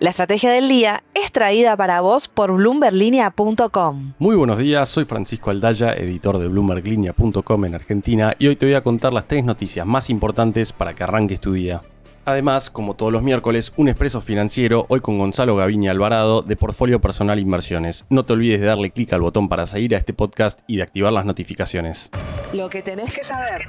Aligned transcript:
La 0.00 0.10
estrategia 0.10 0.52
del 0.52 0.68
día 0.68 1.02
es 1.12 1.32
traída 1.32 1.76
para 1.76 2.00
vos 2.00 2.28
por 2.28 2.52
bloomberlinia.com. 2.52 4.12
Muy 4.20 4.36
buenos 4.36 4.58
días, 4.58 4.88
soy 4.88 5.04
Francisco 5.06 5.50
Aldaya, 5.50 5.92
editor 5.92 6.38
de 6.38 6.46
bloomberlinia.com 6.46 7.64
en 7.64 7.74
Argentina 7.74 8.32
y 8.38 8.46
hoy 8.46 8.54
te 8.54 8.66
voy 8.66 8.76
a 8.76 8.82
contar 8.82 9.12
las 9.12 9.26
tres 9.26 9.44
noticias 9.44 9.84
más 9.84 10.08
importantes 10.08 10.72
para 10.72 10.94
que 10.94 11.02
arranques 11.02 11.40
tu 11.40 11.52
día. 11.52 11.82
Además, 12.24 12.70
como 12.70 12.94
todos 12.94 13.12
los 13.12 13.24
miércoles, 13.24 13.72
un 13.76 13.88
expreso 13.88 14.20
financiero 14.20 14.86
hoy 14.88 15.00
con 15.00 15.18
Gonzalo 15.18 15.56
Gaviña 15.56 15.90
Alvarado 15.90 16.42
de 16.42 16.54
Portfolio 16.54 17.00
Personal 17.00 17.40
Inversiones. 17.40 18.04
No 18.08 18.24
te 18.24 18.34
olvides 18.34 18.60
de 18.60 18.66
darle 18.66 18.92
clic 18.92 19.12
al 19.14 19.22
botón 19.22 19.48
para 19.48 19.66
seguir 19.66 19.96
a 19.96 19.98
este 19.98 20.12
podcast 20.12 20.60
y 20.68 20.76
de 20.76 20.84
activar 20.84 21.12
las 21.12 21.24
notificaciones. 21.24 22.08
Lo 22.52 22.70
que 22.70 22.82
tenés 22.82 23.12
que 23.12 23.24
saber. 23.24 23.62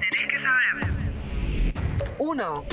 1. 2.19 2.63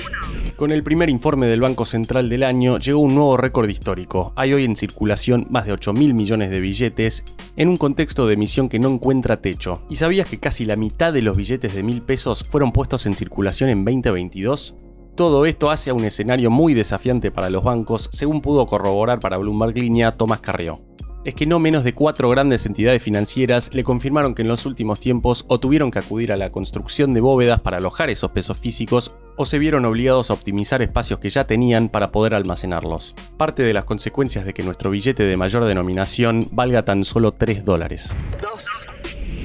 Con 0.57 0.71
el 0.71 0.83
primer 0.83 1.09
informe 1.09 1.47
del 1.47 1.61
Banco 1.61 1.85
Central 1.85 2.29
del 2.29 2.43
año 2.43 2.77
llegó 2.79 2.99
un 2.99 3.15
nuevo 3.15 3.37
récord 3.37 3.69
histórico. 3.69 4.33
Hay 4.35 4.53
hoy 4.53 4.65
en 4.65 4.75
circulación 4.75 5.47
más 5.49 5.65
de 5.65 5.71
8 5.71 5.93
mil 5.93 6.13
millones 6.13 6.49
de 6.49 6.59
billetes 6.59 7.23
en 7.55 7.69
un 7.69 7.77
contexto 7.77 8.27
de 8.27 8.33
emisión 8.33 8.67
que 8.67 8.79
no 8.79 8.89
encuentra 8.89 9.41
techo. 9.41 9.81
¿Y 9.89 9.95
sabías 9.95 10.29
que 10.29 10.39
casi 10.39 10.65
la 10.65 10.75
mitad 10.75 11.13
de 11.13 11.21
los 11.21 11.37
billetes 11.37 11.73
de 11.73 11.83
mil 11.83 12.01
pesos 12.01 12.43
fueron 12.43 12.71
puestos 12.71 13.05
en 13.05 13.15
circulación 13.15 13.69
en 13.69 13.85
2022? 13.85 14.75
Todo 15.15 15.45
esto 15.45 15.71
hace 15.71 15.89
a 15.89 15.93
un 15.93 16.03
escenario 16.03 16.51
muy 16.51 16.73
desafiante 16.73 17.31
para 17.31 17.49
los 17.49 17.63
bancos, 17.63 18.09
según 18.11 18.41
pudo 18.41 18.67
corroborar 18.67 19.19
para 19.19 19.37
Bloomberg 19.37 19.77
Línea 19.77 20.11
Tomás 20.11 20.41
Carrió 20.41 20.81
es 21.27 21.35
que 21.35 21.45
no 21.45 21.59
menos 21.59 21.83
de 21.83 21.93
cuatro 21.93 22.29
grandes 22.29 22.65
entidades 22.65 23.03
financieras 23.03 23.73
le 23.73 23.83
confirmaron 23.83 24.33
que 24.33 24.43
en 24.43 24.47
los 24.47 24.65
últimos 24.65 25.01
tiempos 25.01 25.43
o 25.49 25.59
tuvieron 25.59 25.91
que 25.91 25.99
acudir 25.99 26.31
a 26.31 26.37
la 26.37 26.53
construcción 26.53 27.13
de 27.13 27.19
bóvedas 27.19 27.59
para 27.59 27.79
alojar 27.79 28.09
esos 28.09 28.31
pesos 28.31 28.57
físicos 28.57 29.13
o 29.35 29.43
se 29.43 29.59
vieron 29.59 29.83
obligados 29.83 30.29
a 30.29 30.33
optimizar 30.33 30.81
espacios 30.81 31.19
que 31.19 31.29
ya 31.29 31.45
tenían 31.45 31.89
para 31.89 32.13
poder 32.13 32.33
almacenarlos. 32.33 33.13
Parte 33.35 33.63
de 33.63 33.73
las 33.73 33.83
consecuencias 33.83 34.45
de 34.45 34.53
que 34.53 34.63
nuestro 34.63 34.89
billete 34.89 35.23
de 35.23 35.35
mayor 35.35 35.65
denominación 35.65 36.47
valga 36.53 36.85
tan 36.85 37.03
solo 37.03 37.33
3 37.33 37.65
dólares. 37.65 38.15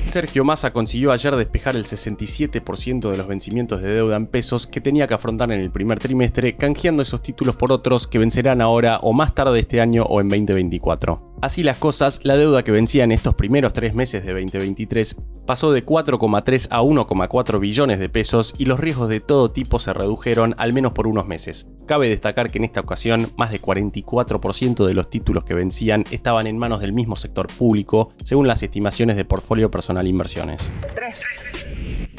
Sergio 0.05 0.45
Massa 0.45 0.73
consiguió 0.73 1.11
ayer 1.11 1.35
despejar 1.35 1.75
el 1.75 1.85
67% 1.85 3.11
de 3.11 3.17
los 3.17 3.27
vencimientos 3.27 3.83
de 3.83 3.93
deuda 3.93 4.15
en 4.19 4.29
pesos 4.29 4.69
que 4.69 4.81
tenía 4.81 5.09
que 5.09 5.15
afrontar 5.15 5.51
en 5.51 5.59
el 5.59 5.73
primer 5.73 5.99
trimestre, 5.99 6.55
canjeando 6.55 7.03
esos 7.03 7.25
títulos 7.25 7.57
por 7.57 7.73
otros 7.73 8.07
que 8.07 8.21
vencerán 8.21 8.61
ahora 8.61 8.99
o 9.03 9.13
más 9.13 9.35
tarde 9.35 9.59
este 9.59 9.81
año 9.81 10.05
o 10.05 10.21
en 10.21 10.29
2024. 10.29 11.32
Así 11.43 11.65
las 11.65 11.77
cosas, 11.77 12.21
la 12.23 12.37
deuda 12.37 12.63
que 12.63 12.71
vencía 12.71 13.03
en 13.03 13.11
estos 13.11 13.35
primeros 13.35 13.73
tres 13.73 13.95
meses 13.95 14.25
de 14.25 14.31
2023 14.33 15.17
pasó 15.45 15.73
de 15.73 15.85
4,3 15.85 16.69
a 16.71 16.83
1,4 16.83 17.59
billones 17.59 17.99
de 17.99 18.09
pesos 18.09 18.55
y 18.59 18.67
los 18.67 18.79
riesgos 18.79 19.09
de 19.09 19.19
todo 19.19 19.51
tipo 19.51 19.81
se 19.81 19.93
redujeron 19.93 20.55
al 20.57 20.73
menos 20.73 20.93
por 20.93 21.09
unos 21.09 21.27
meses. 21.27 21.67
Cabe 21.85 22.09
destacar 22.09 22.53
que 22.53 22.59
en 22.59 22.65
esta 22.65 22.79
ocasión 22.79 23.27
más 23.37 23.51
de 23.51 23.61
44% 23.61 24.87
de 24.87 24.95
los 24.95 25.11
títulos 25.11 25.43
que 25.43 25.55
vencían 25.55 26.05
estaban 26.13 26.47
en 26.47 26.59
manos 26.59 26.81
del 26.81 26.93
mismo 26.93 27.17
sector 27.17 27.49
público, 27.49 28.15
según 28.23 28.47
las 28.47 28.63
estimaciones 28.63 29.17
de 29.17 29.25
Portfolio 29.25 29.69
Personal 29.69 30.07
Inversiones. 30.07 30.71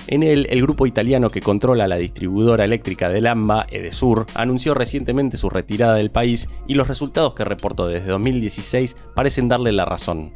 En 0.07 0.21
él, 0.21 0.47
el 0.49 0.61
grupo 0.61 0.85
italiano 0.85 1.29
que 1.29 1.41
controla 1.41 1.87
la 1.87 1.95
distribuidora 1.95 2.65
eléctrica 2.65 3.09
del 3.09 3.27
AMBA, 3.27 3.67
Edesur, 3.69 4.25
anunció 4.35 4.73
recientemente 4.73 5.37
su 5.37 5.49
retirada 5.49 5.95
del 5.95 6.11
país 6.11 6.49
y 6.67 6.73
los 6.73 6.87
resultados 6.87 7.33
que 7.33 7.45
reportó 7.45 7.87
desde 7.87 8.07
2016 8.07 8.97
parecen 9.15 9.47
darle 9.47 9.71
la 9.71 9.85
razón. 9.85 10.33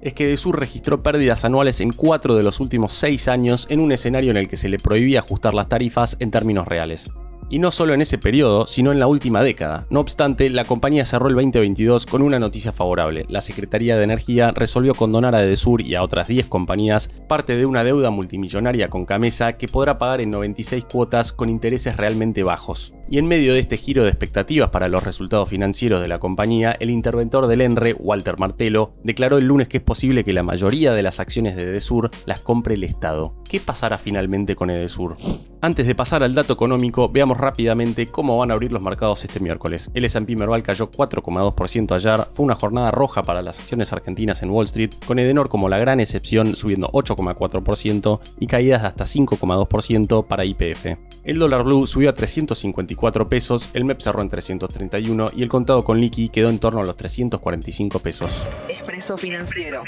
Es 0.00 0.14
que 0.14 0.26
Edesur 0.26 0.58
registró 0.58 1.02
pérdidas 1.02 1.44
anuales 1.44 1.80
en 1.80 1.92
cuatro 1.92 2.34
de 2.34 2.42
los 2.42 2.60
últimos 2.60 2.94
seis 2.94 3.28
años 3.28 3.66
en 3.68 3.80
un 3.80 3.92
escenario 3.92 4.30
en 4.30 4.38
el 4.38 4.48
que 4.48 4.56
se 4.56 4.70
le 4.70 4.78
prohibía 4.78 5.20
ajustar 5.20 5.52
las 5.52 5.68
tarifas 5.68 6.16
en 6.20 6.30
términos 6.30 6.66
reales 6.66 7.10
y 7.50 7.58
no 7.58 7.70
solo 7.70 7.92
en 7.92 8.00
ese 8.00 8.16
periodo, 8.16 8.66
sino 8.66 8.92
en 8.92 9.00
la 9.00 9.06
última 9.06 9.42
década. 9.42 9.86
No 9.90 10.00
obstante, 10.00 10.48
la 10.48 10.64
compañía 10.64 11.04
cerró 11.04 11.28
el 11.28 11.34
2022 11.34 12.06
con 12.06 12.22
una 12.22 12.38
noticia 12.38 12.72
favorable. 12.72 13.26
La 13.28 13.40
Secretaría 13.40 13.96
de 13.96 14.04
Energía 14.04 14.52
resolvió 14.52 14.94
condonar 14.94 15.34
a 15.34 15.42
Edesur 15.42 15.82
y 15.82 15.94
a 15.94 16.02
otras 16.02 16.28
10 16.28 16.46
compañías 16.46 17.08
parte 17.28 17.56
de 17.56 17.66
una 17.66 17.84
deuda 17.84 18.10
multimillonaria 18.10 18.88
con 18.88 19.04
Camesa 19.04 19.54
que 19.54 19.68
podrá 19.68 19.98
pagar 19.98 20.20
en 20.20 20.30
96 20.30 20.84
cuotas 20.84 21.32
con 21.32 21.50
intereses 21.50 21.96
realmente 21.96 22.42
bajos. 22.42 22.94
Y 23.08 23.18
en 23.18 23.26
medio 23.26 23.52
de 23.52 23.58
este 23.58 23.76
giro 23.76 24.04
de 24.04 24.10
expectativas 24.10 24.70
para 24.70 24.88
los 24.88 25.02
resultados 25.02 25.48
financieros 25.48 26.00
de 26.00 26.06
la 26.06 26.20
compañía, 26.20 26.76
el 26.78 26.90
interventor 26.90 27.48
del 27.48 27.62
ENRE, 27.62 27.94
Walter 27.94 28.38
Martelo, 28.38 28.94
declaró 29.02 29.38
el 29.38 29.46
lunes 29.46 29.66
que 29.66 29.78
es 29.78 29.82
posible 29.82 30.22
que 30.22 30.32
la 30.32 30.44
mayoría 30.44 30.92
de 30.92 31.02
las 31.02 31.18
acciones 31.18 31.56
de 31.56 31.64
Edesur 31.64 32.10
las 32.26 32.40
compre 32.40 32.74
el 32.74 32.84
Estado. 32.84 33.34
¿Qué 33.48 33.58
pasará 33.58 33.98
finalmente 33.98 34.54
con 34.54 34.70
Edesur? 34.70 35.16
Antes 35.62 35.86
de 35.86 35.94
pasar 35.94 36.22
al 36.22 36.34
dato 36.34 36.54
económico, 36.54 37.10
veamos 37.10 37.36
rápidamente 37.36 38.06
cómo 38.06 38.38
van 38.38 38.50
a 38.50 38.54
abrir 38.54 38.72
los 38.72 38.80
mercados 38.80 39.22
este 39.24 39.40
miércoles. 39.40 39.90
El 39.92 40.06
S&P 40.06 40.34
Merval 40.34 40.62
cayó 40.62 40.90
4,2% 40.90 41.94
ayer, 41.94 42.26
fue 42.32 42.46
una 42.46 42.54
jornada 42.54 42.90
roja 42.90 43.22
para 43.22 43.42
las 43.42 43.58
acciones 43.58 43.92
argentinas 43.92 44.42
en 44.42 44.48
Wall 44.48 44.64
Street, 44.64 44.92
con 45.06 45.18
Edenor 45.18 45.50
como 45.50 45.68
la 45.68 45.76
gran 45.76 46.00
excepción 46.00 46.56
subiendo 46.56 46.88
8,4% 46.92 48.20
y 48.38 48.46
caídas 48.46 48.80
de 48.80 48.88
hasta 48.88 49.04
5,2% 49.04 50.26
para 50.26 50.46
IPF. 50.46 50.96
El 51.24 51.38
dólar 51.38 51.64
blue 51.64 51.86
subió 51.86 52.08
a 52.08 52.14
354 52.14 53.28
pesos, 53.28 53.68
el 53.74 53.84
MEP 53.84 54.00
cerró 54.00 54.22
en 54.22 54.30
331 54.30 55.30
y 55.36 55.42
el 55.42 55.50
contado 55.50 55.84
con 55.84 56.00
liqui 56.00 56.30
quedó 56.30 56.48
en 56.48 56.58
torno 56.58 56.80
a 56.80 56.84
los 56.86 56.96
345 56.96 57.98
pesos. 57.98 58.32
Expreso 58.66 59.18
financiero. 59.18 59.82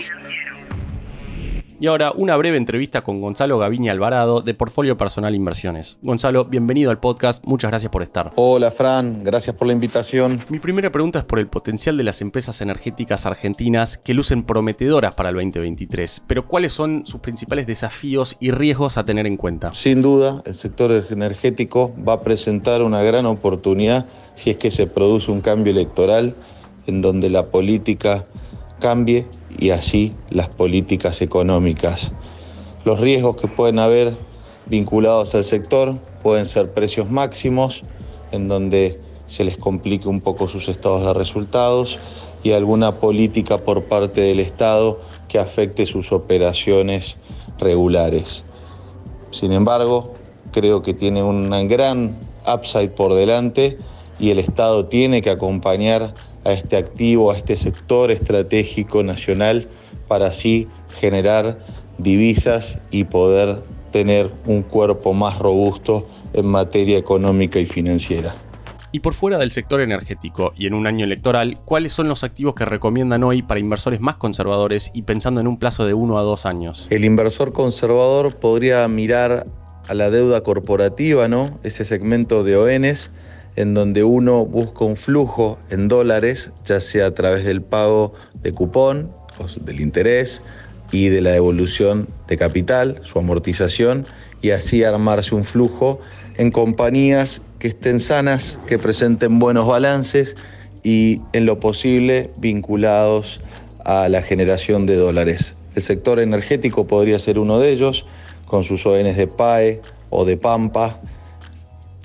Y 1.83 1.89
ahora 1.89 2.13
una 2.15 2.37
breve 2.37 2.59
entrevista 2.59 3.03
con 3.03 3.21
Gonzalo 3.21 3.59
Gaviña 3.59 3.91
Alvarado 3.91 4.41
de 4.41 4.55
Portfolio 4.55 4.97
Personal 4.97 5.35
Inversiones. 5.35 5.99
Gonzalo, 6.01 6.45
bienvenido 6.45 6.93
al 6.93 7.01
podcast, 7.01 7.45
muchas 7.45 7.73
gracias 7.73 7.91
por 7.91 8.05
estar. 8.05 8.31
Hola 8.37 8.71
Fran, 8.71 9.25
gracias 9.25 9.57
por 9.57 9.67
la 9.67 9.73
invitación. 9.73 10.39
Mi 10.49 10.61
primera 10.61 10.93
pregunta 10.93 11.19
es 11.19 11.25
por 11.25 11.41
el 11.41 11.49
potencial 11.49 11.97
de 11.97 12.05
las 12.05 12.21
empresas 12.21 12.61
energéticas 12.61 13.27
argentinas 13.27 13.99
que 13.99 14.15
lucen 14.15 14.45
prometedoras 14.45 15.17
para 15.17 15.31
el 15.31 15.35
2023, 15.35 16.23
pero 16.29 16.47
¿cuáles 16.47 16.73
son 16.73 17.05
sus 17.05 17.21
principales 17.21 17.67
desafíos 17.67 18.37
y 18.39 18.53
riesgos 18.53 18.97
a 18.97 19.05
tener 19.05 19.27
en 19.27 19.37
cuenta? 19.37 19.75
Sin 19.75 20.03
duda, 20.03 20.41
el 20.45 20.55
sector 20.55 20.93
energético 21.11 21.93
va 22.09 22.13
a 22.13 22.21
presentar 22.21 22.83
una 22.83 23.03
gran 23.03 23.27
oportunidad 23.27 24.07
si 24.37 24.51
es 24.51 24.57
que 24.57 24.71
se 24.71 24.87
produce 24.87 25.33
un 25.33 25.41
cambio 25.41 25.73
electoral 25.73 26.37
en 26.87 27.03
donde 27.03 27.29
la 27.29 27.47
política 27.47 28.25
cambie 28.83 29.27
y 29.59 29.71
así 29.71 30.13
las 30.29 30.49
políticas 30.49 31.23
económicas. 31.23 32.13
Los 32.85 32.99
riesgos 32.99 33.37
que 33.37 33.47
pueden 33.47 33.79
haber 33.79 34.17
vinculados 34.67 35.35
al 35.37 35.45
sector 35.45 35.95
pueden 36.23 36.47
ser 36.47 36.75
precios 36.75 37.09
máximos, 37.09 37.85
en 38.33 38.49
donde 38.49 38.99
se 39.29 39.45
les 39.45 39.57
complique 39.57 40.09
un 40.09 40.21
poco 40.21 40.49
sus 40.49 40.69
estados 40.69 41.07
de 41.07 41.15
resultados, 41.15 42.01
y 42.43 42.53
alguna 42.53 42.99
política 42.99 43.59
por 43.59 43.85
parte 43.85 44.21
del 44.21 44.41
Estado 44.41 45.01
que 45.29 45.39
afecte 45.39 45.87
sus 45.87 46.11
operaciones 46.11 47.19
regulares. 47.59 48.45
Sin 49.31 49.53
embargo, 49.53 50.15
creo 50.51 50.83
que 50.83 50.93
tiene 50.93 51.23
un 51.23 51.51
gran 51.69 52.19
upside 52.53 52.91
por 52.91 53.15
delante 53.15 53.79
y 54.19 54.31
el 54.31 54.41
Estado 54.41 54.87
tiene 54.87 55.23
que 55.23 55.31
acompañar 55.31 56.15
a 56.45 56.53
este 56.53 56.77
activo, 56.77 57.31
a 57.31 57.37
este 57.37 57.57
sector 57.57 58.11
estratégico 58.11 59.03
nacional 59.03 59.69
para 60.09 60.27
así 60.27 60.69
generar 61.01 61.59
divisas 61.99 62.79
y 62.91 63.05
poder 63.05 63.63
tener 63.91 64.31
un 64.47 64.63
cuerpo 64.63 65.13
más 65.13 65.39
robusto 65.39 66.07
en 66.33 66.47
materia 66.47 66.99
económica 66.99 67.59
y 67.59 67.67
financiera. 67.67 68.35
Y 68.95 69.01
por 69.01 69.15
fuera 69.15 69.39
del 69.39 69.51
sector 69.51 69.81
energético 69.81 70.53
y 70.55 70.67
en 70.67 70.75
un 70.75 70.87
año 70.87 71.05
electoral, 71.05 71.57
¿cuáles 71.65 71.95
son 71.95 72.09
los 72.09 72.25
activos 72.25 72.55
que 72.55 72.67
recomiendan 72.67 73.23
hoy 73.23 73.41
para 73.41 73.59
inversores 73.59 74.01
más 74.01 74.17
conservadores 74.17 74.91
y 74.93 75.03
pensando 75.03 75.41
en 75.41 75.47
un 75.47 75.59
plazo 75.59 75.87
de 75.87 75.95
uno 75.95 76.19
a 76.19 76.23
dos 76.23 76.45
años? 76.45 76.89
El 76.91 77.07
inversor 77.07 77.55
conservador 77.55 78.35
podría 78.35 78.87
mirar 78.89 79.47
a 79.89 79.95
la 79.95 80.11
deuda 80.11 80.43
corporativa, 80.43 81.27
¿no? 81.27 81.59
Ese 81.63 81.87
segmento 81.87 82.45
de 82.45 82.57
ONs 82.57 83.11
en 83.57 83.75
donde 83.75 84.05
uno 84.05 84.45
busca 84.45 84.85
un 84.85 84.97
flujo 84.97 85.59
en 85.71 85.89
dólares, 85.89 86.51
ya 86.65 86.81
sea 86.81 87.07
a 87.07 87.15
través 87.15 87.45
del 87.45 87.63
pago 87.63 88.13
de 88.43 88.53
cupón, 88.53 89.11
o 89.39 89.47
del 89.61 89.81
interés 89.81 90.43
y 90.91 91.09
de 91.09 91.21
la 91.21 91.31
devolución 91.31 92.09
de 92.29 92.37
capital, 92.37 93.01
su 93.05 93.19
amortización, 93.19 94.05
y 94.41 94.51
así 94.51 94.85
armarse 94.85 95.35
un 95.35 95.45
flujo 95.45 96.01
en 96.37 96.51
compañías 96.51 97.43
que 97.59 97.69
estén 97.69 98.01
sanas, 98.01 98.59
que 98.67 98.79
presenten 98.79 99.39
buenos 99.39 99.67
balances 99.67 100.35
y 100.83 101.21
en 101.33 101.47
lo 101.47 101.61
posible 101.61 102.31
vinculados 102.39 103.41
a 103.85 104.09
la 104.09 104.23
generación 104.23 104.87
de 104.87 104.97
dólares. 104.97 105.55
El 105.75 105.83
sector 105.83 106.21
energético 106.21 106.87
podría 106.87 107.19
ser 107.19 107.39
uno 107.39 107.59
de 107.59 107.71
ellos, 107.71 108.05
con 108.47 108.65
sus 108.65 108.85
ONs 108.85 109.17
de 109.17 109.27
PAE 109.27 109.81
o 110.11 110.25
de 110.25 110.37
Pampa, 110.37 111.01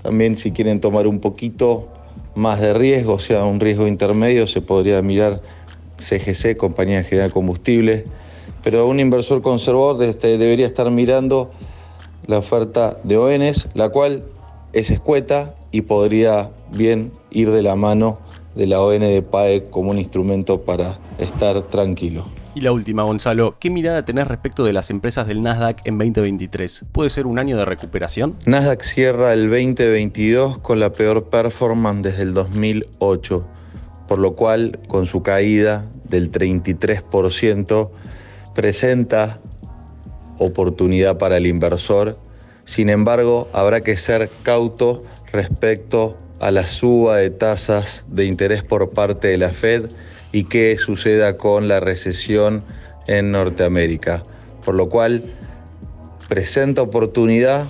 también 0.07 0.38
si 0.38 0.51
quieren 0.51 0.80
tomar 0.80 1.06
un 1.06 1.19
poquito 1.19 1.89
más 2.33 2.62
de 2.62 2.74
riesgo, 2.74 3.15
o 3.15 3.19
sea, 3.19 3.44
un 3.44 3.59
riesgo 3.59 3.88
intermedio, 3.88 4.48
se 4.48 4.62
podría 4.62 5.01
mirar 5.01 5.42
CGC, 5.98 6.56
Compañía 6.56 7.04
General 7.04 7.27
de 7.27 7.33
Combustibles, 7.33 8.04
pero 8.63 8.88
un 8.88 9.01
inversor 9.01 9.42
conservador 9.42 10.01
este, 10.01 10.38
debería 10.38 10.65
estar 10.65 10.89
mirando 10.92 11.51
la 12.25 12.38
oferta 12.38 12.98
de 13.04 13.18
ONs, 13.18 13.68
la 13.74 13.89
cual 13.89 14.24
es 14.71 14.92
escueta 14.92 15.56
y 15.74 15.81
podría 15.81 16.51
bien 16.71 17.12
ir 17.30 17.51
de 17.51 17.62
la 17.62 17.75
mano 17.75 18.19
de 18.56 18.65
la 18.65 18.81
ONDPAE 18.81 19.65
como 19.65 19.92
un 19.92 20.00
instrumento 20.00 20.62
para 20.62 21.00
estar 21.18 21.63
tranquilo. 21.63 22.24
Y 22.57 22.62
la 22.62 22.71
última, 22.71 23.04
Gonzalo, 23.04 23.56
¿qué 23.59 23.69
mirada 23.69 24.04
tenés 24.04 24.27
respecto 24.27 24.63
de 24.63 24.74
las 24.74 24.89
empresas 24.89 25.27
del 25.27 25.44
Nasdaq 25.44 25.86
en 25.86 26.00
2023? 26.00 26.86
¿Puede 26.92 27.12
ser 27.12 27.27
un 27.27 27.38
año 27.38 27.56
de 27.56 27.65
recuperación? 27.65 28.36
Nasdaq 28.48 28.81
cierra 28.81 29.31
el 29.33 29.48
2022 29.48 30.57
con 30.57 30.80
la 30.80 30.92
peor 30.92 31.25
performance 31.25 32.01
desde 32.01 32.24
el 32.24 32.33
2008, 32.33 33.45
por 34.07 34.18
lo 34.18 34.33
cual 34.33 34.80
con 34.88 35.06
su 35.06 35.21
caída 35.21 35.86
del 36.06 36.31
33% 36.31 37.92
presenta 38.56 39.39
oportunidad 40.39 41.19
para 41.19 41.38
el 41.38 41.45
inversor. 41.45 42.18
Sin 42.65 42.89
embargo, 42.89 43.50
habrá 43.54 43.81
que 43.81 43.98
ser 43.98 44.31
cauto 44.42 45.04
respecto 45.31 46.18
a 46.39 46.51
la 46.51 46.67
suba 46.67 47.17
de 47.17 47.29
tasas 47.29 48.05
de 48.07 48.25
interés 48.25 48.63
por 48.63 48.91
parte 48.91 49.27
de 49.29 49.37
la 49.37 49.51
Fed 49.51 49.89
y 50.31 50.43
qué 50.43 50.77
suceda 50.77 51.37
con 51.37 51.67
la 51.67 51.79
recesión 51.79 52.63
en 53.07 53.31
Norteamérica. 53.31 54.23
Por 54.63 54.75
lo 54.75 54.89
cual 54.89 55.23
presenta 56.27 56.81
oportunidad 56.81 57.67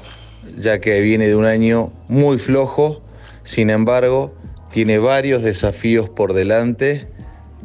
ya 0.57 0.79
que 0.79 1.01
viene 1.01 1.27
de 1.27 1.35
un 1.35 1.45
año 1.45 1.91
muy 2.07 2.39
flojo, 2.39 3.01
sin 3.43 3.69
embargo 3.69 4.33
tiene 4.71 4.97
varios 4.97 5.43
desafíos 5.43 6.09
por 6.09 6.33
delante, 6.33 7.07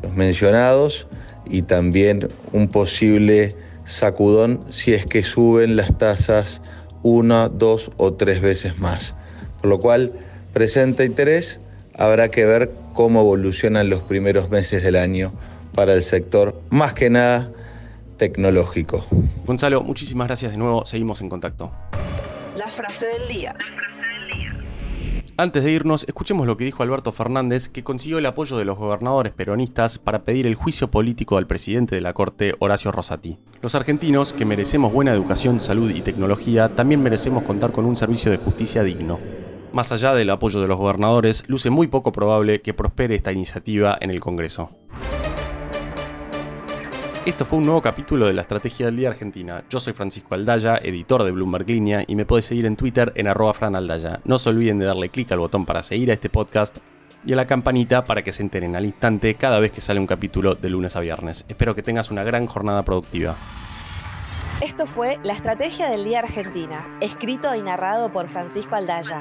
los 0.02 0.14
mencionados, 0.14 1.06
y 1.44 1.62
también 1.62 2.28
un 2.52 2.69
posible 2.69 3.54
sacudón 3.84 4.64
si 4.70 4.94
es 4.94 5.06
que 5.06 5.25
suben 5.25 5.76
las 5.76 5.96
tasas 5.99 6.62
una, 7.02 7.49
dos 7.49 7.90
o 7.96 8.14
tres 8.14 8.40
veces 8.40 8.78
más. 8.78 9.14
Por 9.60 9.70
lo 9.70 9.81
cual 9.81 10.12
presenta 10.52 11.04
interés, 11.04 11.60
habrá 11.94 12.31
que 12.31 12.44
ver 12.44 12.72
cómo 12.94 13.20
evolucionan 13.20 13.90
los 13.90 14.02
primeros 14.02 14.50
meses 14.50 14.82
del 14.82 14.96
año 14.96 15.32
para 15.75 15.94
el 15.94 16.02
sector, 16.02 16.60
más 16.70 16.94
que 16.94 17.10
nada 17.10 17.50
tecnológico. 18.19 19.04
Gonzalo, 19.46 19.82
muchísimas 19.82 20.28
gracias 20.28 20.52
de 20.52 20.58
nuevo, 20.58 20.87
seguimos 20.87 21.20
en 21.20 21.28
contacto. 21.28 21.72
La 22.56 22.69
frase 22.69 23.06
del 23.06 23.28
día. 23.28 23.56
Antes 25.38 25.64
de 25.64 25.72
irnos, 25.72 26.04
escuchemos 26.06 26.46
lo 26.46 26.58
que 26.58 26.64
dijo 26.64 26.82
Alberto 26.82 27.10
Fernández, 27.10 27.69
que 27.69 27.82
consiguió 27.82 28.19
el 28.19 28.26
apoyo 28.26 28.58
de 28.58 28.66
los 28.66 28.76
gobernadores 28.76 29.32
peronistas 29.32 29.99
para 29.99 30.25
pedir 30.25 30.46
el 30.46 30.54
juicio 30.54 30.90
político 30.90 31.38
al 31.38 31.46
presidente 31.46 31.94
de 31.94 32.02
la 32.02 32.12
Corte, 32.12 32.54
Horacio 32.58 32.93
Rosati. 32.93 33.38
Los 33.62 33.75
argentinos, 33.75 34.34
que 34.34 34.44
merecemos 34.44 34.93
buena 34.93 35.12
educación, 35.12 35.58
salud 35.58 35.90
y 35.90 36.02
tecnología, 36.02 36.76
también 36.76 37.02
merecemos 37.02 37.44
contar 37.44 37.72
con 37.72 37.87
un 37.87 37.96
servicio 37.96 38.31
de 38.31 38.37
justicia 38.37 38.82
digno. 38.82 39.19
Más 39.73 39.91
allá 39.91 40.13
del 40.13 40.29
apoyo 40.29 40.61
de 40.61 40.67
los 40.67 40.77
gobernadores, 40.77 41.45
luce 41.47 41.71
muy 41.71 41.87
poco 41.87 42.13
probable 42.13 42.61
que 42.61 42.75
prospere 42.75 43.15
esta 43.15 43.33
iniciativa 43.33 43.97
en 43.99 44.11
el 44.11 44.21
Congreso. 44.21 44.71
Esto 47.25 47.47
fue 47.47 47.59
un 47.59 47.65
nuevo 47.65 47.81
capítulo 47.81 48.27
de 48.27 48.35
la 48.35 48.43
Estrategia 48.43 48.87
del 48.87 48.97
Día 48.97 49.09
Argentina. 49.09 49.65
Yo 49.71 49.81
soy 49.81 49.95
Francisco 49.95 50.35
Aldaya, 50.35 50.77
editor 50.77 51.23
de 51.25 51.31
Bloomberg 51.31 51.71
Línea, 51.71 52.05
y 52.07 52.17
me 52.17 52.27
puedes 52.27 52.45
seguir 52.45 52.67
en 52.67 52.77
Twitter 52.77 53.13
en 53.15 53.29
arroba 53.29 53.55
franaldaya. 53.55 54.21
No 54.25 54.39
se 54.39 54.51
olviden 54.51 54.79
de 54.79 54.87
darle 54.87 55.09
clic 55.09 55.33
al 55.33 55.39
botón 55.39 55.65
para 55.65 55.83
seguir 55.83 56.11
a 56.11 56.15
este 56.15 56.29
podcast 56.29 56.79
y 57.25 57.33
a 57.33 57.37
la 57.37 57.47
campanita 57.47 58.05
para 58.05 58.23
que 58.23 58.33
se 58.33 58.43
enteren 58.43 58.77
al 58.77 58.85
instante 58.85 59.37
cada 59.37 59.59
vez 59.59 59.73
que 59.73 59.81
sale 59.81 60.01
un 60.01 60.07
capítulo 60.07 60.55
de 60.55 60.69
lunes 60.69 60.97
a 60.97 61.01
viernes. 61.01 61.47
Espero 61.49 61.75
que 61.75 61.83
tengas 61.83 62.11
una 62.11 62.25
gran 62.25 62.47
jornada 62.47 62.85
productiva. 62.85 63.37
Esto 64.61 64.87
fue 64.87 65.19
La 65.25 65.33
Estrategia 65.33 65.89
del 65.89 66.05
Día 66.05 66.21
Argentina, 66.21 66.99
escrito 67.01 67.55
y 67.55 67.63
narrado 67.63 68.13
por 68.13 68.29
Francisco 68.29 68.77
Aldaya. 68.77 69.21